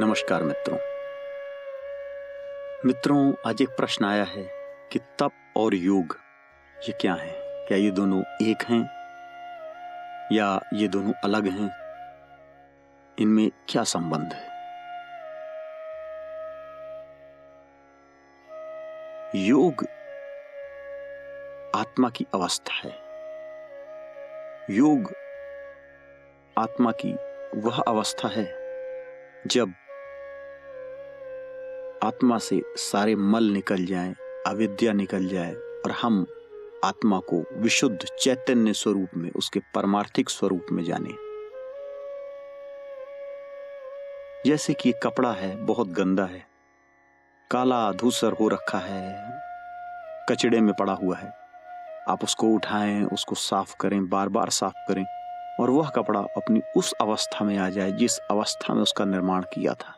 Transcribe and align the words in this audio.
नमस्कार 0.00 0.42
मित्रों। 0.42 0.78
मित्रों, 2.86 3.34
आज 3.46 3.62
एक 3.62 3.68
प्रश्न 3.68 4.04
आया 4.04 4.24
है 4.24 4.42
कि 4.92 4.98
तप 4.98 5.30
और 5.56 5.74
योग, 5.74 6.18
ये 6.88 6.92
क्या 7.00 7.14
है? 7.14 7.32
क्या 7.68 7.78
ये 7.78 7.90
दोनों 7.90 8.20
एक 8.20 8.62
हैं? 8.62 8.82
या 10.32 10.60
ये 10.74 10.88
दोनों 10.88 11.12
अलग 11.24 11.46
हैं? 11.48 11.70
इनमें 13.18 13.50
क्या 13.68 13.84
संबंध 13.84 14.32
है? 14.32 14.46
योग 19.48 19.84
आत्मा 21.76 22.08
की 22.08 22.26
अवस्था 22.34 22.74
है। 22.74 22.92
योग 24.70 25.12
आत्मा 26.58 26.92
की 26.92 27.14
वह 27.54 27.82
अवस्था 27.88 28.28
है 28.28 28.66
जब 29.46 29.72
आत्मा 32.04 32.38
से 32.38 32.62
सारे 32.76 33.14
मल 33.14 33.44
निकल 33.44 33.84
जाए, 33.84 34.14
अविद्या 34.46 34.92
निकल 34.92 35.28
जाए, 35.28 35.52
और 35.54 35.90
हम 35.90 36.26
आत्मा 36.84 37.18
को 37.18 37.44
विशुद्ध 37.52 37.98
चैतन्य 38.20 38.72
स्वरूप 38.72 39.08
में, 39.16 39.30
उसके 39.30 39.60
परमार्थिक 39.74 40.30
स्वरूप 40.30 40.66
में 40.72 40.84
जाने। 40.84 41.10
जैसे 44.46 44.74
कि 44.74 44.92
कपड़ा 44.92 45.32
है, 45.32 45.56
बहुत 45.56 45.88
गंदा 45.88 46.24
है, 46.24 46.46
काला 47.50 47.92
धूसर 47.92 48.32
हो 48.32 48.48
रखा 48.48 48.78
है, 48.78 49.38
कचड़े 50.30 50.60
में 50.60 50.74
पड़ा 50.74 50.92
हुआ 50.92 51.16
है। 51.16 51.32
आप 52.08 52.24
उसको 52.24 52.46
उठाएँ, 52.46 53.04
उसको 53.04 53.34
साफ़ 53.34 53.76
करें 53.80 54.08
बार 54.08 54.28
बार 54.28 54.50
साफ़ 54.50 54.88
करें, 54.88 55.06
और 55.60 55.70
वह 55.70 55.88
कपड़ा 55.88 56.20
अपनी 56.20 56.62
उस 56.76 56.92
अवस्था 57.00 57.44
में 57.44 57.58
आ 57.58 57.70
जाए, 57.70 57.92
जिस 57.92 58.18
अवस्था 58.18 58.74
में 58.74 58.82
उसका 58.82 59.04
निर्माण 59.04 59.42
किया 59.42 59.74
था। 59.74 59.95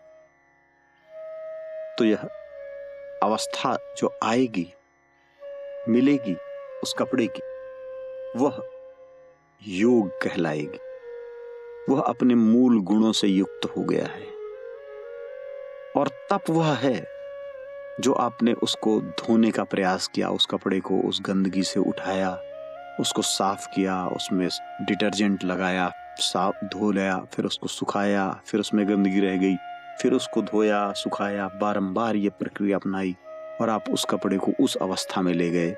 तो 1.98 2.04
यह 2.04 2.18
अवस्था 3.22 3.94
जो 3.98 4.18
आएगी, 4.22 4.74
मिलेगी 5.88 6.36
उस 6.82 6.94
कपड़े 6.98 7.26
की, 7.26 7.40
वह 8.38 8.62
योग 9.66 10.08
कहलाएगी। 10.08 10.78
वह 11.88 12.00
अपने 12.00 12.34
मूल 12.34 12.80
गुणों 12.80 13.12
से 13.12 13.28
युक्त 13.28 13.72
हो 13.76 13.82
गया 13.82 14.06
है। 14.06 14.26
और 15.96 16.08
तप 16.08 16.40
वह 16.50 16.74
है 16.74 17.06
जो 18.00 18.12
आपने 18.12 18.52
उसको 18.52 19.00
धोने 19.00 19.50
का 19.50 19.64
प्रयास 19.64 20.08
किया, 20.08 20.30
उस 20.30 20.46
कपड़े 20.46 20.80
को 20.80 21.00
उस 21.00 21.22
गंदगी 21.22 21.62
से 21.62 21.80
उठाया, 21.80 22.40
उसको 23.00 23.22
साफ़ 23.22 23.66
किया, 23.74 24.06
उसमें 24.06 24.48
डिटर्जेंट 24.82 25.44
लगाया, 25.44 25.92
साफ़ 26.16 26.64
धो 26.64 26.90
लिया, 26.90 27.18
फिर 27.34 27.44
उसको 27.44 27.66
सुखाया, 27.66 28.40
फिर 28.46 28.60
उसमें 28.60 28.88
गंदगी 28.88 29.20
रह 29.20 29.36
गई। 29.36 29.54
फिर 30.02 30.12
उसको 30.12 30.42
धोया, 30.42 30.92
सुखाया, 30.92 31.48
बारंबार 31.48 32.16
ये 32.16 32.28
प्रक्रिया 32.28 32.76
अपनाई 32.76 33.16
और 33.60 33.70
आप 33.70 33.84
उस 33.90 34.06
कपड़े 34.10 34.38
को 34.38 34.52
उस 34.60 34.76
अवस्था 34.76 35.22
में 35.22 35.32
ले 35.32 35.50
गए 35.50 35.76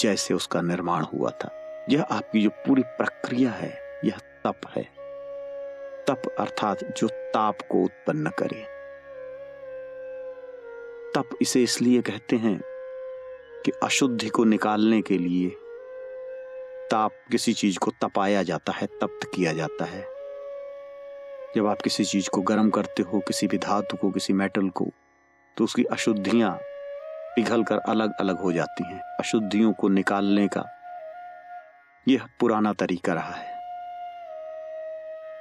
जैसे 0.00 0.34
उसका 0.34 0.60
निर्माण 0.60 1.04
हुआ 1.04 1.30
था। 1.30 1.50
यह 1.90 2.02
आपकी 2.02 2.42
जो 2.42 2.50
पूरी 2.50 2.82
प्रक्रिया 2.82 3.50
है, 3.50 4.00
यह 4.04 4.18
तप 4.18 4.60
है। 4.76 4.82
तप 6.08 6.22
अर्थात 6.38 6.84
जो 6.96 7.08
ताप 7.08 7.58
को 7.70 7.84
उत्पन्न 7.84 8.30
करे। 8.42 8.74
तप 11.14 11.38
इसे 11.42 11.62
इसलिए 11.62 12.00
कहते 12.02 12.36
हैं 12.36 12.60
कि 13.64 13.72
अशुद्धि 13.82 14.28
को 14.28 14.44
निकालने 14.44 15.02
के 15.02 15.18
लिए 15.18 15.50
ताप 16.90 17.12
किसी 17.30 17.52
चीज़ 17.52 17.78
को 17.78 17.90
तपाया 17.90 18.42
जाता 18.42 18.72
है, 18.72 18.86
तप्त 18.86 19.30
किया 19.34 19.52
जाता 19.52 19.84
है। 19.84 20.13
जब 21.56 21.66
आप 21.66 21.82
किसी 21.82 22.04
चीज़ 22.04 22.28
को 22.30 22.40
गर्म 22.40 22.70
करते 22.70 23.02
हो, 23.02 23.18
किसी 23.20 23.46
भी 23.46 23.58
धातु 23.58 23.96
को, 23.96 24.10
किसी 24.10 24.32
मेटल 24.32 24.68
को 24.68 24.86
तो 25.56 25.64
उसकी 25.64 25.84
अशुद्धियाँ 25.84 26.50
पिघल 27.36 27.62
कर 27.64 27.78
अलग 27.78 28.14
अलग 28.20 28.40
हो 28.40 28.52
जाती 28.52 28.84
हैं, 28.84 29.00
अशुद्धियों 29.20 29.72
को 29.72 29.88
निकालने 29.88 30.46
का। 30.48 30.64
यह 32.06 32.26
पुराना 32.40 32.72
तरीका 32.72 33.12
रहा 33.12 33.34
है। 33.34 33.52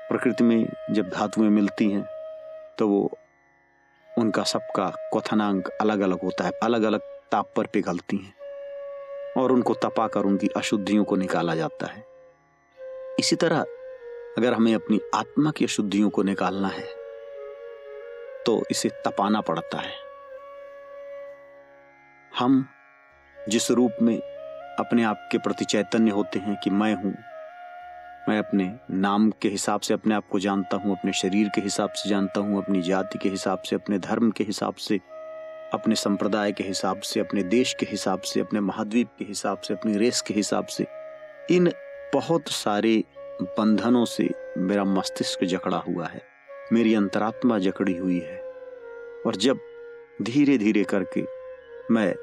प्रकृति 0.09 0.43
में 0.43 0.65
जब 0.91 1.09
धातुएँ 1.09 1.49
मिलती 1.49 1.89
हैं 1.91 2.05
तो 2.79 2.87
वो 2.87 3.11
उनका 4.11 4.43
सबका 4.43 4.89
क्वथनांक 4.89 5.69
अलग 5.81 5.99
अलग 5.99 6.21
होता 6.23 6.43
है 6.43 6.51
अलग 6.63 6.83
अलग 6.83 7.01
ताप 7.31 7.53
पर 7.55 7.67
पिघलती 7.67 8.17
हैं, 8.17 8.33
और 9.37 9.51
उनको 9.51 9.73
तपाकर 9.73 10.21
उनकी 10.21 10.49
अशुद्धियों 10.57 11.03
को 11.03 11.15
निकाला 11.15 11.55
जाता 11.55 11.87
है। 11.87 12.03
इसी 13.19 13.35
तरह 13.35 13.65
अगर 14.37 14.53
हमें 14.53 14.73
अपनी 14.75 14.99
आत्मा 15.15 15.51
की 15.51 15.65
अशुद्धियों 15.65 16.09
को 16.09 16.23
निकालना 16.23 16.67
है 16.67 16.85
तो 18.45 18.63
इसे 18.71 18.89
तपाना 19.05 19.41
पड़ता 19.41 19.79
है। 19.79 19.93
हम 22.31 22.65
जिस 23.37 23.69
रूप 23.71 23.97
में 24.01 24.17
अपने 24.79 25.03
आप 25.03 25.29
के 25.31 25.37
प्रति 25.37 25.65
चैतन्य 25.65 26.11
होते 26.11 26.39
हैं 26.39 26.55
कि 26.63 26.69
मैं 26.69 26.93
हूँ, 26.95 27.13
मैं 28.29 28.37
अपने 28.39 28.71
नाम 28.91 29.29
के 29.41 29.49
हिसाब 29.49 29.81
से 29.81 29.93
अपने 29.93 30.15
आप 30.15 30.27
को 30.31 30.39
जानता 30.39 30.77
हूँ, 30.77 30.97
अपने 30.97 31.13
शरीर 31.13 31.49
के 31.55 31.61
हिसाब 31.61 31.89
से 31.89 32.09
जानता 32.09 32.39
हूँ, 32.39 32.61
अपनी 32.63 32.81
जाति 32.81 33.19
के 33.19 33.29
हिसाब 33.29 33.61
से, 33.61 33.75
अपने 33.75 33.99
धर्म 33.99 34.31
के 34.31 34.43
हिसाब 34.43 34.75
से, 34.75 34.99
अपने 35.73 35.95
संप्रदाय 35.95 36.51
के 36.51 36.63
हिसाब 36.63 37.01
से, 37.01 37.19
अपने 37.19 37.43
देश 37.43 37.75
के 37.79 37.85
हिसाब 37.85 38.21
से, 38.21 38.39
अपने 38.39 38.59
महाद्वीप 38.59 39.09
के 39.19 39.25
हिसाब 39.25 39.61
से, 39.61 39.73
अपनी 39.73 39.97
रेस 39.97 40.21
के 40.21 40.33
हिसाब 40.33 40.65
से, 40.67 40.85
इन 41.51 41.71
बहुत 42.13 42.49
सारे 42.49 43.03
बंधनों 43.43 44.05
से 44.05 44.29
मेरा 44.57 44.83
मस्तिष्क 44.83 45.43
जकड़ा 45.43 45.77
हुआ 45.77 46.07
है। 46.07 46.21
मेरी 46.73 46.95
अंतरात्मा 46.95 47.59
जकड़ी 47.59 47.97
हुई 47.97 48.19
है। 48.19 48.37
और 49.25 49.35
जब 49.35 49.59
धीरे 50.21 50.57
धीरे 50.57 50.83
करके 50.83 51.21
मैं 51.91 52.13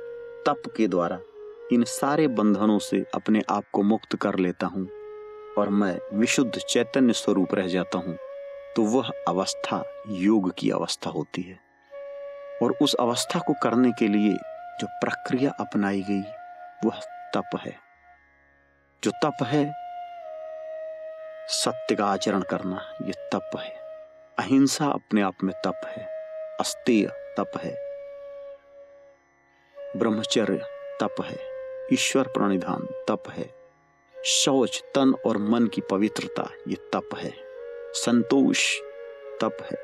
तप 0.46 0.62
के 0.76 0.86
द्वारा 0.88 1.20
इन 1.72 1.84
सारे 1.84 2.28
बंधनों 2.28 2.78
से 2.78 3.04
अपने 3.14 3.42
आप 3.50 3.64
को 3.72 3.82
मुक्त 3.82 4.16
कर 4.16 4.38
लेता 4.38 4.66
हूँ 4.66 4.88
और 5.58 5.68
मैं 5.68 5.98
विशुद्ध 6.14 6.58
चैतन्य 6.58 7.12
स्वरूप 7.12 7.54
रह 7.54 7.66
जाता 7.66 7.98
हूँ 7.98 8.16
तो 8.76 8.82
वह 8.82 9.10
अवस्था 9.28 9.82
योग 10.08 10.52
की 10.58 10.70
अवस्था 10.70 11.10
होती 11.10 11.42
है। 11.42 11.58
और 12.62 12.74
उस 12.82 12.94
अवस्था 12.94 13.38
को 13.38 13.54
करने 13.62 13.92
के 13.92 14.08
लिए 14.08 14.32
जो 14.80 14.86
प्रक्रिया 14.86 15.50
अपनाई 15.50 16.02
गई, 16.02 16.20
वह 16.88 17.00
तप 17.36 17.58
है। 17.60 17.74
जो 19.04 19.10
तप 19.10 19.36
है 19.42 19.89
सत्य 21.52 21.94
का 21.94 22.06
आचरण 22.06 22.40
करना, 22.40 22.96
ये 23.02 23.12
तप 23.12 23.50
है। 23.58 23.70
अहिंसा 24.38 24.86
अपने 24.86 25.22
आप 25.22 25.34
में 25.44 25.54
तप 25.64 25.80
है। 25.86 26.04
अस्तेय 26.60 27.06
तप 27.08 27.52
है। 27.60 27.74
ब्रह्मचर्य 29.98 30.58
तप 31.00 31.14
है। 31.24 31.38
ईश्वर 31.92 32.22
प्रणिधान 32.22 33.04
तप 33.08 33.22
है। 33.30 33.50
शौच, 34.24 34.82
तन 34.94 35.14
और 35.26 35.38
मन 35.38 35.66
की 35.66 35.80
पवित्रता, 35.80 36.50
ये 36.68 36.74
तप 36.74 37.08
है। 37.18 37.32
संतोष 37.92 38.78
तप 39.40 39.56
है। 39.62 39.78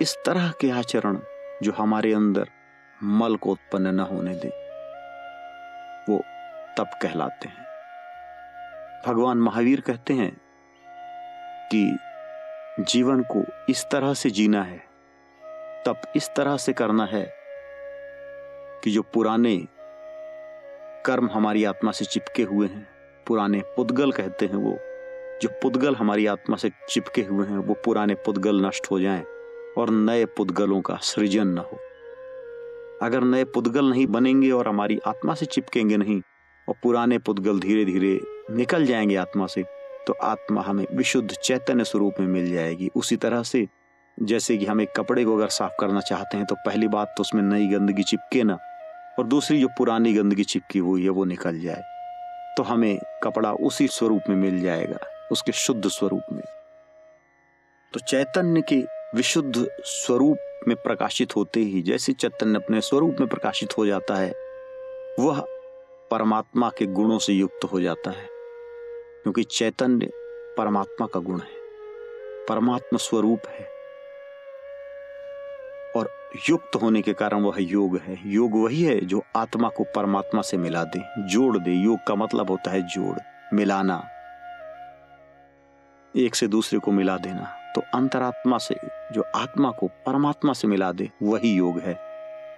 इस 0.00 0.16
तरह 0.26 0.52
के 0.60 0.70
आचरण 0.70 1.18
जो 1.62 1.72
हमारे 1.72 2.14
अंदर 2.14 2.48
मल 3.02 3.36
को 3.36 3.50
उत्पन्न 3.50 3.86
न 3.86 4.00
होने 4.00 4.34
दे, 4.34 4.48
वो 6.12 6.18
तप 6.76 6.90
कहलाते 7.02 7.48
हैं। 7.48 7.64
भगवान 9.06 9.38
महावीर 9.38 9.80
कहते 9.80 10.14
हैं 10.14 10.43
कि 11.72 11.96
जीवन 12.80 13.22
को 13.22 13.44
इस 13.68 13.84
तरह 13.92 14.14
से 14.14 14.30
जीना 14.30 14.62
है, 14.62 14.78
तब 15.86 16.00
इस 16.16 16.28
तरह 16.36 16.56
से 16.56 16.72
करना 16.72 17.04
है 17.04 17.34
कि 18.84 18.90
जो 18.90 19.02
पुराने 19.02 19.56
कर्म 21.06 21.28
हमारी 21.32 21.64
आत्मा 21.64 21.92
से 21.92 22.04
चिपके 22.04 22.42
हुए 22.42 22.66
हैं, 22.66 22.88
पुराने 23.26 23.60
पुद्गल 23.76 24.12
कहते 24.12 24.46
हैं 24.46 24.56
वो, 24.56 24.78
जो 25.42 25.48
पुद्गल 25.62 25.94
हमारी 25.94 26.26
आत्मा 26.26 26.56
से 26.56 26.70
चिपके 26.90 27.22
हुए 27.22 27.46
हैं, 27.46 27.58
वो 27.58 27.74
पुराने 27.74 28.14
पुद्गल 28.14 28.66
नष्ट 28.66 28.90
हो 28.90 29.00
जाएँ 29.00 29.24
और 29.78 29.90
नए 29.90 30.24
पुद्गलों 30.24 30.80
का 30.80 30.96
सृजन 30.96 31.46
न 31.46 31.58
हो। 31.58 31.78
अगर 33.02 33.20
नए 33.20 33.44
पुद्गल 33.44 33.84
नहीं 33.84 34.06
बनेंगे 34.06 34.50
और 34.50 34.68
हमारी 34.68 35.00
आत्मा 35.06 35.34
से 35.34 35.46
चिपकेंगे 35.46 35.96
नहीं, 35.96 36.20
और 36.68 36.74
पुराने 36.82 37.18
पुद्गल 37.18 37.60
धीरे 37.60 37.84
धीरे 37.84 38.20
निकल 38.54 38.86
जाएँगे 38.86 39.16
आत्मा 39.16 39.46
से 39.46 39.64
तो 40.06 40.12
आत्मा 40.22 40.62
हमें 40.62 40.84
विशुद्ध 40.92 41.30
चैतन्य 41.32 41.84
स्वरूप 41.84 42.14
में 42.20 42.26
मिल 42.26 42.52
जाएगी। 42.54 42.90
उसी 42.96 43.16
तरह 43.16 43.42
से 43.42 43.66
जैसे 44.18 44.56
कि 44.56 44.66
हम 44.66 44.80
एक 44.80 44.92
कपड़े 44.96 45.24
को 45.24 45.36
अगर 45.36 45.48
साफ़ 45.48 45.72
करना 45.80 46.00
चाहते 46.00 46.36
हैं 46.36 46.46
तो 46.46 46.54
पहली 46.56 46.88
बात 46.88 47.14
तो 47.16 47.20
उसमें 47.20 47.42
नई 47.42 47.66
गंदगी 47.68 48.02
चिपके 48.02 48.42
ना, 48.42 48.58
और 49.18 49.26
दूसरी 49.26 49.60
जो 49.60 49.68
पुरानी 49.68 50.12
गंदगी 50.12 50.44
चिपकी 50.44 50.78
हुई 50.78 51.02
है, 51.04 51.08
वो 51.08 51.24
निकल 51.24 51.60
जाए। 51.60 51.82
तो 52.56 52.62
हमें 52.62 52.98
कपड़ा 53.22 53.52
उसी 53.52 53.86
स्वरूप 53.88 54.28
में 54.28 54.36
मिल 54.36 54.60
जाएगा, 54.62 54.98
उसके 55.32 55.52
शुद्ध 55.52 55.88
स्वरूप 55.88 56.32
में। 56.32 56.42
तो 57.94 58.00
चैतन्य 58.00 58.62
के 58.62 58.76
विशुद्ध 59.16 59.66
स्वरूप 59.84 60.68
में 60.68 60.76
प्रकाशित 60.76 61.36
होते 61.36 61.60
ही, 61.60 61.82
जैसे 61.82 62.12
चैतन्य 62.12 62.58
अपने 62.58 62.80
स्वरूप 62.80 63.16
में 63.20 63.28
प्रकाशित 63.28 63.76
हो 63.78 63.86
जाता 63.86 64.14
है, 64.14 64.30
वह 65.20 65.44
परमात्मा 66.10 66.70
के 66.78 66.86
गुणों 66.86 67.18
से 67.18 67.32
युक्त 67.32 67.64
हो 67.64 67.80
जाता 67.80 68.10
है। 68.10 68.33
क्योंकि 69.24 69.42
चैतन्य 69.42 70.10
परमात्मा 70.58 71.06
का 71.06 71.20
गुण 71.20 71.38
है, 71.38 71.54
परमात्मा 72.48 72.96
स्वरूप 72.96 73.40
है। 73.48 73.68
और 75.96 76.10
युक्त 76.48 76.76
होने 76.76 77.02
के 77.02 77.12
कारण 77.12 77.40
वह 77.40 77.54
योग 77.58 77.96
है। 77.96 78.18
योग 78.26 78.64
वही 78.64 78.82
है 78.82 79.00
जो 79.00 79.22
आत्मा 79.36 79.68
को 79.68 79.84
परमात्मा 79.84 80.42
से 80.42 80.56
मिला 80.56 80.84
दे, 80.84 81.02
जोड़ 81.18 81.58
दे। 81.58 81.70
योग 81.70 81.98
का 82.08 82.14
मतलब 82.14 82.50
होता 82.50 82.70
है 82.70 82.82
जोड़, 82.82 83.18
मिलाना। 83.54 84.08
एक 86.16 86.34
से 86.34 86.46
दूसरे 86.46 86.78
को 86.78 86.92
मिला 86.92 87.16
देना। 87.16 87.72
तो 87.72 87.82
अंतरात्मा 87.94 88.58
से 88.58 88.76
जो 89.12 89.24
आत्मा 89.36 89.70
को 89.70 89.86
परमात्मा 89.86 90.52
से 90.52 90.68
मिला 90.68 90.92
दे, 90.92 91.10
वही 91.22 91.54
योग 91.54 91.78
है। 91.78 91.94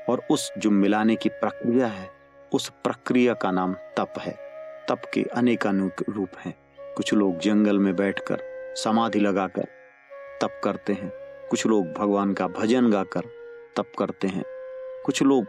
और 0.09 0.23
उस 0.31 0.53
जो 0.59 0.71
मिलाने 0.71 1.17
की 1.17 1.29
प्रक्रिया 1.29 1.87
है, 1.87 2.11
उस 2.53 2.69
प्रक्रिया 2.69 3.35
का 3.35 3.51
नाम 3.51 3.75
तप 3.75 4.13
है। 4.19 4.46
तप 4.89 5.03
के 5.15 5.23
अनेक 5.23 5.67
रूप 6.09 6.29
हैं। 6.45 6.55
कुछ 6.95 7.15
लोग 7.15 7.39
जंगल 7.39 7.79
में 7.79 7.97
बैठकर 7.97 8.39
समाधि 8.77 9.21
लगाकर 9.21 9.65
तप 10.43 10.61
करते 10.65 10.93
हैं। 10.93 11.13
कुछ 11.51 11.67
लोग 11.67 11.93
भगवान 11.93 12.35
का 12.35 12.47
भजन 12.47 12.91
गाकर 12.91 13.21
तप 13.77 13.93
करते 13.99 14.29
हैं। 14.29 14.45
कुछ 15.05 15.23
लोग 15.23 15.45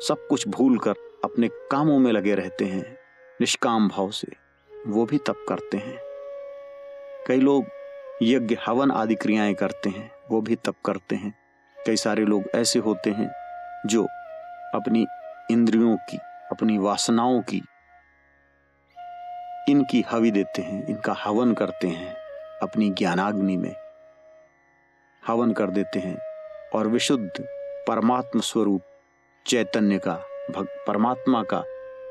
सब 0.00 0.26
कुछ 0.30 0.48
भूल 0.48 0.78
कर 0.78 0.94
अपने 1.24 1.48
कामों 1.48 1.98
में 1.98 2.12
लगे 2.12 2.34
रहते 2.34 2.64
हैं। 2.64 2.98
निष्काम 3.40 3.88
भाव 3.88 4.10
से 4.10 4.28
वो 4.86 5.06
भी 5.06 5.18
तप 5.18 5.46
करते 5.48 5.76
हैं। 5.76 5.98
कई 7.26 7.36
लोग 7.36 7.64
यज्ञ, 8.22 8.56
हवन 8.66 8.90
आदि 8.90 9.14
क्रियाएँ 9.14 9.54
करते 9.54 9.90
हैं, 9.90 10.10
वो 10.30 10.40
भी 10.40 10.56
तप 10.56 10.74
करते 10.84 11.16
हैं। 11.16 11.34
कई 11.86 11.96
सारे 11.96 12.24
लोग 12.24 12.44
ऐसे 12.54 12.78
होते 12.78 13.10
हैं 13.10 13.30
जो 13.86 14.04
अपनी 14.74 15.06
इंद्रियों 15.50 15.96
की, 15.96 16.16
अपनी 16.52 16.78
वासनाओं 16.78 17.40
की 17.40 17.62
इनकी 19.68 20.04
हवि 20.10 20.30
देते 20.30 20.62
हैं, 20.62 20.86
इनका 20.86 21.16
हवन 21.24 21.54
करते 21.54 21.88
हैं, 21.88 22.16
अपनी 22.62 22.90
ज्ञानाग्नि 22.90 23.56
में। 23.56 23.74
हवन 25.26 25.52
कर 25.52 25.70
देते 25.70 25.98
हैं 25.98 26.18
और 26.74 26.86
विशुद्ध 26.86 27.30
परमात्म 27.88 28.40
स्वरूप, 28.40 28.82
चैतन्य 29.46 29.98
का, 29.98 30.14
भग, 30.50 30.66
परमात्मा 30.86 31.42
का 31.42 31.64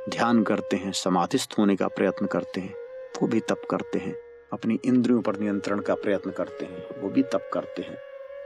ध्यान 0.09 0.43
करते 0.43 0.77
हैं, 0.77 0.91
समाधिस्थ 0.91 1.55
होने 1.57 1.75
का 1.75 1.87
प्रयत्न 1.87 2.25
करते 2.25 2.61
हैं, 2.61 2.73
वो 3.21 3.27
भी 3.27 3.39
तप 3.39 3.61
करते 3.71 3.99
हैं, 3.99 4.15
अपनी 4.53 4.79
इंद्रियों 4.85 5.21
पर 5.21 5.37
नियंत्रण 5.37 5.79
का 5.79 5.95
प्रयत्न 5.95 6.31
करते 6.31 6.65
हैं, 6.65 7.01
वो 7.01 7.09
भी 7.09 7.23
तप 7.23 7.49
करते 7.53 7.81
हैं। 7.81 7.95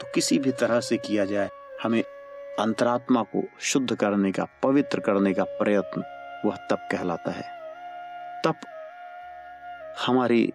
तो 0.02 0.08
किसी 0.16 0.40
भी 0.40 0.52
तरह 0.52 0.80
से 0.80 0.98
किया 0.98 1.26
जाए, 1.26 1.50
हमें 1.84 2.04
अंतरात्मा 2.60 3.24
को 3.24 3.44
शुद्ध 3.60 3.96
करने 3.96 4.32
का, 4.32 4.48
पवित्र 4.64 5.00
करने 5.00 5.34
का 5.34 5.44
प्रयत्न, 5.44 6.04
वह 6.46 6.56
तप 6.56 6.90
कहलाता 6.92 7.32
है। 7.32 7.60
तप 8.46 8.56
हमारे 10.06 10.52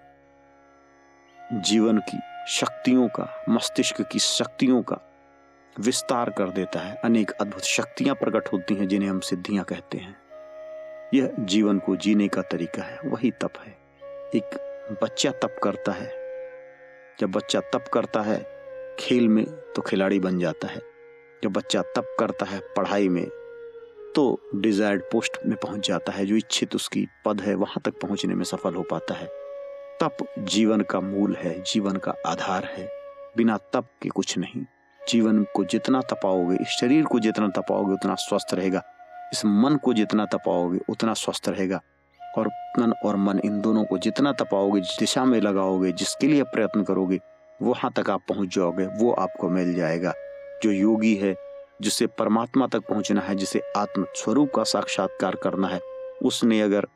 जीवन 1.52 1.98
की 1.98 2.18
शक्तियों 2.48 3.08
का, 3.08 3.44
मस्तिष्क 3.48 4.02
की 4.02 4.18
शक्तियों 4.18 4.82
का 4.82 4.98
विस्तार 5.80 6.30
कर 6.30 6.50
देता 6.50 6.80
है। 6.80 6.96
अनेक 6.96 7.30
अद्भुत 7.30 7.62
शक्तियाँ 7.62 8.14
प्रकट 8.14 8.52
होती 8.52 8.74
हैं 8.74 8.88
जिन्हें 8.88 9.10
हम 9.10 9.20
सिद्धियाँ 9.20 9.64
कहते 9.64 9.98
हैं। 9.98 10.16
यह 11.14 11.34
जीवन 11.40 11.78
को 11.78 11.96
जीने 11.96 12.28
का 12.28 12.42
तरीका 12.42 12.82
है, 12.82 12.98
वही 13.04 13.30
तप 13.30 13.52
है। 13.66 13.78
एक 14.34 14.50
बच्चा 15.02 15.30
तप 15.30 15.56
करता 15.62 15.92
है। 15.92 16.12
जब 17.20 17.30
बच्चा 17.30 17.60
तप 17.60 17.84
करता 17.92 18.20
है, 18.20 18.46
खेल 18.98 19.28
में 19.28 19.46
तो 19.46 19.82
खिलाड़ी 19.82 20.20
बन 20.20 20.38
जाता 20.38 20.68
है। 20.68 20.80
जब 21.42 21.52
बच्चा 21.52 21.82
तप 21.82 22.16
करता 22.20 22.46
है, 22.46 22.60
पढ़ाई 22.60 23.08
में 23.08 23.26
तो 24.14 24.40
डिजायर्ड 24.54 25.02
पोस्ट 25.12 25.36
में 25.46 25.56
पहुँच 25.56 25.88
जाता 25.88 26.12
है, 26.12 26.26
जो 26.26 26.36
इच्छित 26.36 26.74
उसकी 26.74 27.08
पद 27.24 27.40
है, 27.40 27.54
वहाँ 27.54 27.82
तक 27.84 27.90
पहुँचने 27.90 28.34
में 28.34 28.44
सफल 28.44 28.74
हो 28.74 28.82
पाता 28.82 29.14
है। 29.14 29.26
तप 30.00 30.16
जीवन 30.38 30.80
का 30.80 31.00
मूल 31.00 31.36
है, 31.36 31.62
जीवन 31.62 31.96
का 31.96 32.14
आधार 32.26 32.64
है। 32.64 32.90
बिना 33.36 33.56
तप 33.56 33.86
के 34.02 34.08
कुछ 34.08 34.38
नहीं। 34.38 34.64
जीवन 35.08 35.46
को 35.54 35.64
जितना 35.64 36.00
तपाओगे, 36.00 36.56
इस 36.56 36.66
शरीर 36.66 37.04
को 37.04 37.18
जितना 37.18 37.48
तपाओगे, 37.48 37.92
उतना 37.92 38.14
स्वस्थ 38.14 38.54
रहेगा। 38.54 38.82
इस 39.32 39.42
मन 39.44 39.76
को 39.76 39.92
जितना 39.92 40.26
तपाओगे, 40.26 40.78
उतना 40.88 41.14
स्वस्थ 41.14 41.48
रहेगा। 41.48 41.80
और 42.38 42.48
तन 42.48 42.92
और 43.04 43.16
मन 43.16 43.40
इन 43.44 43.60
दोनों 43.60 43.84
को 43.84 43.98
जितना 43.98 44.32
तपाओगे, 44.32 44.80
जिस 44.80 44.96
दिशा 44.98 45.24
में 45.24 45.40
लगाओगे, 45.40 45.92
जिसके 45.92 46.26
लिए 46.26 46.42
प्रयत्न 46.42 46.82
करोगे, 46.82 47.20
वहाँ 47.62 47.92
तक 47.96 48.10
आप 48.10 48.20
पहुँच 48.28 48.56
जाओगे, 48.56 48.86
वो 48.86 49.12
आपको 49.12 49.48
मिल 49.48 49.74
जाएगा। 49.74 50.14
जो 50.62 50.70
योगी 50.70 51.14
है 51.14 51.53
जिसे 51.82 52.06
परमात्मा 52.06 52.66
तक 52.66 52.78
पहुँचना 52.78 53.20
है, 53.20 53.34
जिसे 53.34 53.62
आत्म 53.76 54.06
स्वरूप 54.14 54.52
का 54.56 54.64
साक्षात्कार 54.64 55.36
करना 55.36 55.68
है, 55.68 55.80
उसने 56.22 56.60
अगर 56.60 56.86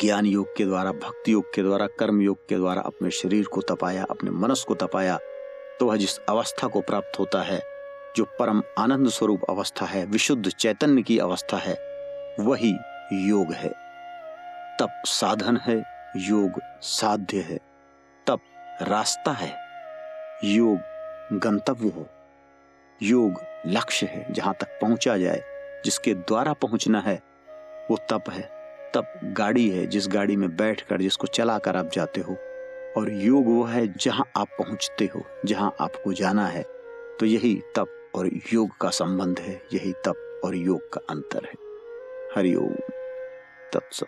ज्ञान 0.00 0.26
योग 0.26 0.56
के 0.56 0.64
द्वारा, 0.64 0.92
भक्ति 0.92 1.32
योग 1.32 1.54
के 1.54 1.62
द्वारा, 1.62 1.86
कर्म 1.86 2.20
योग 2.20 2.48
के 2.48 2.56
द्वारा 2.56 2.82
अपने 2.82 3.10
शरीर 3.10 3.44
को 3.44 3.60
तपाया, 3.60 4.04
अपने 4.10 4.30
मनस 4.30 4.64
को 4.68 4.74
तपाया 4.74 5.18
तो 5.80 5.86
वह 5.86 5.96
जिस 5.96 6.18
अवस्था 6.18 6.66
को 6.66 6.80
प्राप्त 6.80 7.18
होता 7.18 7.42
है, 7.42 7.62
जो 8.16 8.24
परम 8.24 8.62
आनंद 8.78 9.08
स्वरूप 9.08 9.40
अवस्था 9.50 9.86
है, 9.86 10.04
विशुद्ध 10.06 10.50
चैतन्य 10.50 11.02
की 11.02 11.18
अवस्था 11.18 11.56
है, 11.56 11.74
वही 12.40 12.74
योग 13.12 13.52
है। 13.52 13.68
तप 14.80 15.02
साधन 15.06 15.56
है, 15.56 15.84
योग 16.16 16.60
साध्य 16.82 17.40
है। 17.40 17.58
तप 18.26 18.40
रास्ता 18.82 19.32
है, 19.32 19.54
योग 20.44 20.78
गंतव्य 21.32 21.92
है, 21.96 22.06
योग 23.02 23.32
लक्ष्य 23.66 24.06
है 24.06 24.32
जहाँ 24.32 24.54
तक 24.60 24.66
पहुँचा 24.66 25.16
जाए, 25.16 25.42
जिसके 25.84 26.14
द्वारा 26.14 26.52
पहुँचना 26.52 27.00
है, 27.00 27.22
वो 27.90 27.96
तप 27.96 28.24
है। 28.30 28.42
तप 28.94 29.20
गाड़ी 29.24 29.70
है 29.70 29.86
जिस 29.86 30.08
गाड़ी 30.08 30.36
में 30.36 30.56
बैठकर 30.56 31.00
जिसको 31.00 31.26
चलाकर 31.26 31.76
आप 31.76 31.90
जाते 31.92 32.20
हो। 32.20 32.32
और 32.96 33.12
योग 33.12 33.46
वो 33.46 33.64
है 33.64 33.94
जहाँ 33.96 34.30
आप 34.36 34.48
पहुँचते 34.48 35.04
हो, 35.04 35.22
जहाँ 35.44 35.76
आपको 35.80 36.12
जाना 36.12 36.46
है। 36.46 36.62
तो 37.20 37.26
यही 37.26 37.62
तप 37.76 38.12
और 38.14 38.30
योग 38.52 38.76
का 38.80 38.88
संबंध 38.88 39.40
है, 39.40 39.62
यही 39.72 39.92
तप 39.92 40.40
और 40.44 40.54
योग 40.54 40.92
का 40.92 41.00
अंतर 41.10 41.44
है। 41.44 41.54
हरिओम 42.36 42.74
तत्सत। 43.72 44.06